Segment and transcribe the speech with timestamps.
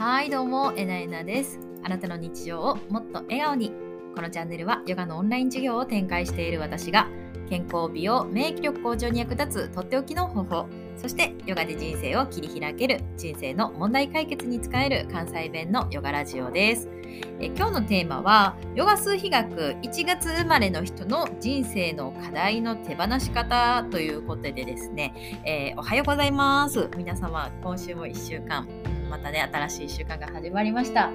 [0.00, 1.60] はいどうもえなえなです。
[1.84, 3.70] あなたの日常をもっと笑顔に。
[4.16, 7.06] このチャンネルはヨガのオンライン授業を展開している私が
[7.50, 16.88] 健康美容免疫力向上に役立つとっておきの方法そしてヨガで人生を切り開ける人生の問題解決に使える関西弁のヨガラジオです。
[17.38, 26.88] え今日のテーマはヨガ数比学1月生まれの人の人生の課題の手放し方ということでですね、えー、おはようございます。
[26.96, 28.66] 皆様今週も1週間
[29.10, 31.10] またね新しい1週間が始まりました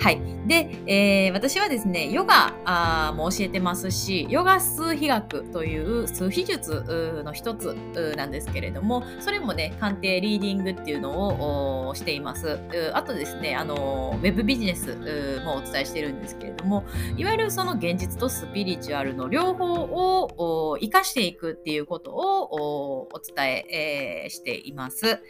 [0.00, 0.20] はい。
[0.46, 7.76] で、えー、私はですね、ヨガあも教えてますし、ヨガ数比学という数比術の一つ
[8.16, 12.58] なんですけれども、それもね、鑑定リーディングっていうのをしています。
[12.92, 16.84] あとですね、あの、ウェブビジネスもお伝えしてるんですけれども、
[17.16, 25.22] いわゆるその現実とスピリチュアルの両方を活かしていくっていうことをお伝ええー、しています。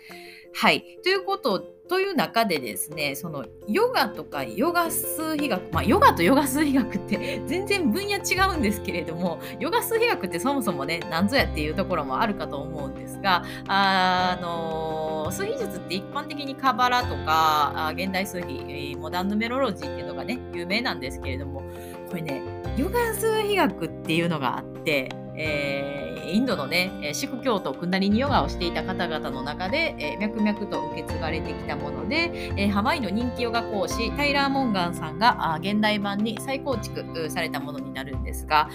[0.55, 0.99] はい。
[1.03, 1.59] ということ
[1.89, 21.63] という中でですね、そのヨガとかヨガ数比学、まあヨガとヨガ数比学って 全然分野違うんですけれども、ヨガ数比学ってそもそもね、何ぞやっていうところもあるかと思うんですが、あの、数比術って一般的にカバラとか、現代数比、モダンヌメロロジーっていうのがね、有名なんですけれども、
[22.09, 22.43] これね、
[22.77, 38.69] ヨガ数比学っていうのがあって、えー、インドのね、シク教徒クンダリニヨガをしていた方々の中で、え、脈々と受け継がれてきたもので、え、ハワイの人気ヨガ講師タイラー・モンガンさんが現代版に再構築されたものになるんですが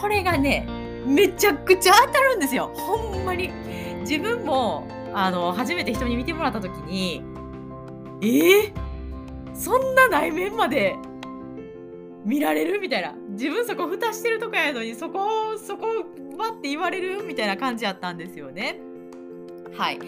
[0.00, 0.66] これがね
[1.06, 2.70] めちゃくちゃ当たるんですよ。
[2.74, 3.50] ほんまに。
[4.02, 7.22] 自分もあの初めて人に見てもらった時に
[8.20, 8.72] えー、
[9.54, 10.96] そんな内面まで
[12.24, 12.80] 見られる？
[12.80, 15.86] みたいな自分そこ蓋してるとかやのにそこそこ
[16.38, 17.24] はって言われる？
[17.24, 18.80] みたいな感じやったんですよね。
[19.74, 19.96] はい。
[19.96, 19.98] え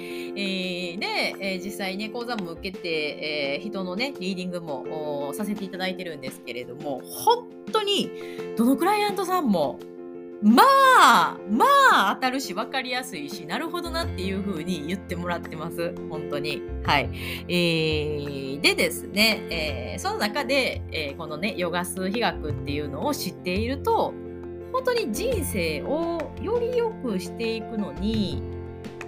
[0.97, 8.11] ー、で、えー、実際ね、講座も受けて、えー、人のね、リーディングもさせていただいてるんですけれども、本当に、
[8.59, 9.81] どのクライアントさんも、
[10.43, 10.63] ま
[10.99, 15.95] あ、まあ当たるし分かりやすいし、なるほどなっていう風に言ってもらってます。
[16.11, 16.61] 本当に。
[16.85, 17.09] はい。
[17.49, 24.13] えー、でですね、えー、その中で、えー、このね、ヨガ数比学っていうのを知っていると、
[24.73, 28.43] 本当に人生をより良くしていくのに、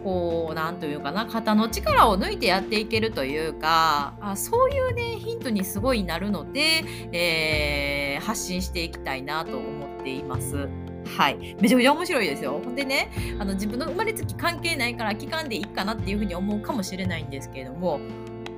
[0.04, 10.68] こう、なんというかな、肩の力を抜いてやっていけるというか、あそういうね、ヒントにすごいなるので、えー、発信していきたいなと思っています。
[11.16, 11.56] はい。
[11.60, 12.60] めちゃくちゃ面白いですよ。
[12.64, 18.00] ほんでね、あの自分の生まれつき関係ないから期間でいいかなっていうふうに思うかもしれないんですけれども、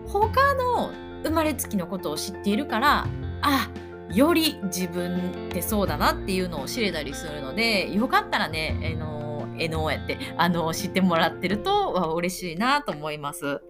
[0.09, 0.91] 他の
[1.23, 3.07] 生まれつきのことを知っているから、
[3.43, 3.71] あ、
[4.13, 13.61] より自分ってそうだなっていうのを知れたりするので、よかったらね、あの、えのやって、あの、知ってもらってると嬉しいなと思います。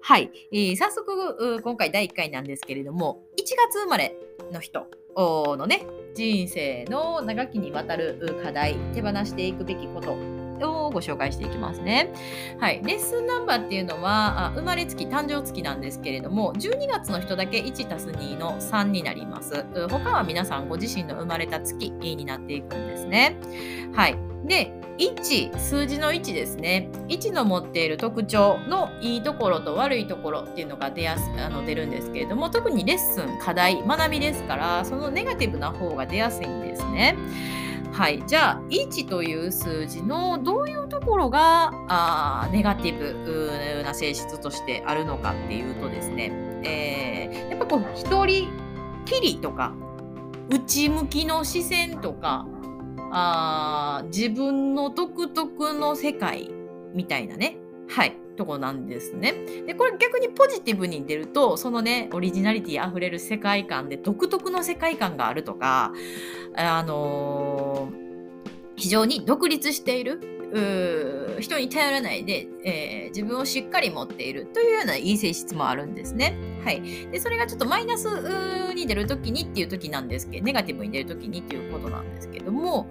[0.00, 0.30] はい。
[0.52, 4.16] えー、早速、今回第1回なんですけれども、1月生まれ
[4.50, 4.86] の人
[5.16, 12.12] のね、人生の長きにわたる課題、手放していくべきことをご紹介していきますね。
[12.58, 12.80] はい。
[12.84, 19.64] レッスンナンバーっていうのは、生まれつき、誕生月なんですけれども、12月の人だけ 1+2 の3になります。
[19.88, 23.36] 他は皆さんご自身の生まれた月になっていくんですね。
[23.94, 24.16] はい。
[24.44, 26.88] で、1、数字の1ですね。
[27.08, 37.16] 1の持っている特徴のいいところと悪いところっていうのが出やすあの出るんですけれども、特にレッスン、課題、学びですから、そのネガティブな方が出やすいんですね。
[37.92, 38.22] はい。
[38.26, 46.32] じゃあ、1という数字のどういうところがあネガティブな性質としてあるのかっていうとですね、
[46.64, 48.48] えー、やっぱこう、一人
[49.04, 49.74] きりとか、
[50.48, 52.46] 内向きの視線とか、
[53.14, 56.50] あ自分の独特の世界
[56.94, 57.58] みたいなね、
[57.94, 59.34] はい、とこなんですね。
[59.66, 65.92] で、これ逆にポジティブに出ると、そのね、オリジナリティ溢れる世界観で独特の世界観があるとか、
[66.56, 70.20] あのー、非常に独立している
[71.40, 76.36] 人に頼らないで、えー、自分をしっかり持っているというようないい性質もあるんですね。
[76.64, 76.82] はい。
[77.10, 78.04] で、それがちょっとマイナス
[78.74, 82.88] に出るときにっていうときなんですけど、ネガティブに出るときにっていうことなんですけども、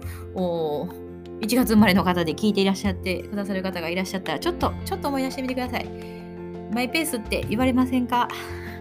[1.42, 5.86] 1月生まれの方で聞いていらっしゃってくださる方がいらっしゃったら、ちょっと、ちょっと思い出してみてください。
[6.72, 8.28] マイペースって言われませんか？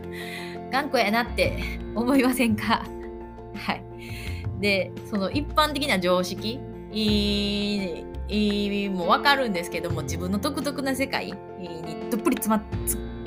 [0.72, 1.58] 頑固やなって
[1.96, 2.86] 思いませんか？
[3.56, 3.84] はい。
[4.62, 6.60] で、その一般的な常識
[8.94, 11.34] もわかるんですけども自分の独特な世界に
[12.10, 12.66] どっぷり詰まっ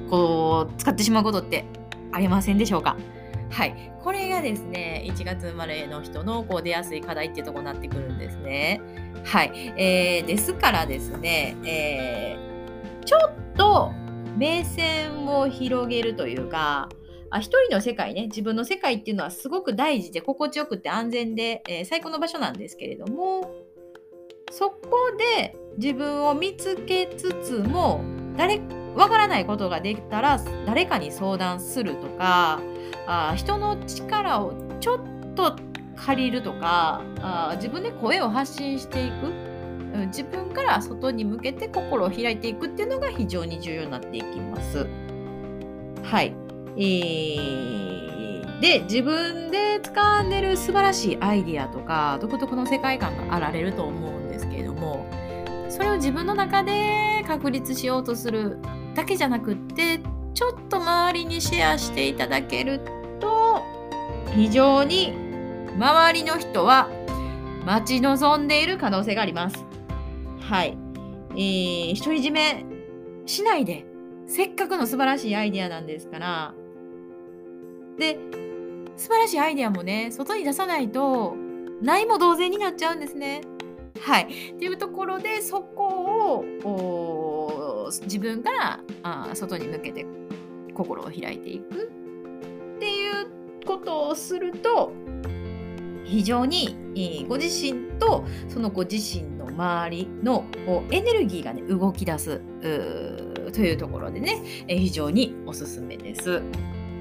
[0.08, 1.64] こう使ってしまうことって
[2.12, 2.96] ありませんでしょうか？
[3.54, 3.92] はい。
[4.02, 8.80] これがですね、1月生まれの人のこう出やすい課題っていうとこになってくるんですね。
[9.22, 9.72] はい。
[9.76, 13.92] えー、ですからですね、えー、ちょっと
[14.36, 16.88] 目線を広げるというか
[17.30, 23.54] あ一人の世界ね自分の世界っていうのはすごく大事で心地よくて安全で、えー、最高の場所なんですけれども
[24.50, 24.80] そこ
[25.16, 28.02] で自分を見つけつつも
[28.36, 28.60] 誰
[28.94, 32.60] わからないことができたら誰かに相談するとか
[33.06, 35.00] あ人の力をちょっ
[35.34, 35.56] と
[35.96, 39.32] 借りるとかあ自分で声を発信していく
[40.06, 44.86] 自分から外に向けて心を開いていくっていうのが非常に重要になっていきます。
[46.02, 46.34] はい。
[46.76, 54.23] えー、で自分で掴んでる素晴らしいアイディアとか独特の世界観があられると思うん
[55.74, 58.58] それを自分の中で確立しようとする
[58.94, 59.98] だけじゃなくって
[60.32, 62.80] ちょっと周りにシェアしていただける
[63.18, 63.60] と
[64.36, 65.12] 非常に
[65.76, 66.88] 周りの人は
[67.66, 69.64] 待ち望んでいる可能性があります。
[70.42, 70.78] はい。
[71.32, 72.64] えー、独り占め
[73.26, 73.84] しないで、
[74.28, 76.54] せっかくの素晴らしいアイデアなんですから、
[77.98, 78.16] で、
[78.96, 81.34] 素晴らしいアイデアもね、外に出さないと、
[81.82, 83.40] ないも同然になっちゃうんですね。
[84.04, 84.24] はい。
[84.24, 90.04] っていうところで、そこを自分からあ外に向けて
[90.74, 91.90] 心を開いていく
[92.76, 93.26] っていう
[93.64, 94.92] ことをすると、
[96.04, 100.44] 非常にご自身とそのご自身の周りの
[100.90, 102.42] エネルギーがね動き出す
[103.52, 106.42] というところでね非常におすすめです。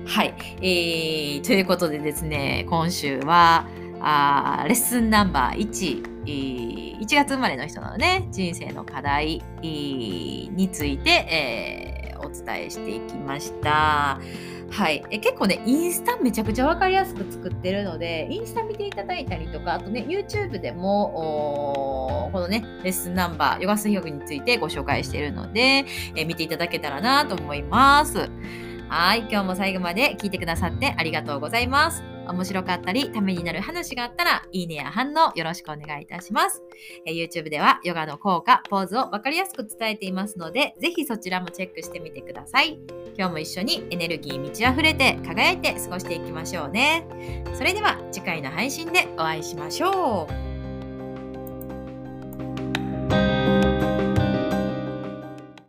[0.06, 3.68] はい、えー、ということでですね今週は
[4.00, 14.20] あレッスンナンバー1、1月生まれの人なのね人生の課題、について、えー、お伝えしていきました。
[14.74, 25.86] はい、え結構ね、インスタめちゃくちゃ分かりやすく作ってるので、インスタ見ていただいたりとか、あとね、YouTube でも、このね、レッスンナンバー、ヨガ水浴についてご紹介しているので、
[26.16, 28.32] え見ていただけたらなと思います。
[28.90, 32.13] はい、今日も最後まで聞いてくださってありがとうございます。
[32.28, 36.64] 面白かったり、ためになる話があったら、いいねや反応よろしくお願いいたします。
[37.06, 42.80] え YouTube ではヨガの効果、ポーズを分かりやすく伝えていますので、ぜひそちらもチェックしてみてください。
[43.18, 47.44] 今日も一緒にエネルギー満ち溢れて輝いて過ごしていきましょうね。
[47.54, 50.53] それでは次回の配信でお会いしましょう。